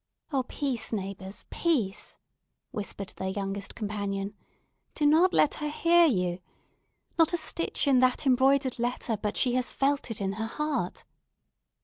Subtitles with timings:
[0.33, 2.17] "Oh, peace, neighbours—peace!"
[2.71, 4.33] whispered their youngest companion;
[4.95, 6.39] "do not let her hear you!
[7.19, 11.03] Not a stitch in that embroidered letter but she has felt it in her heart."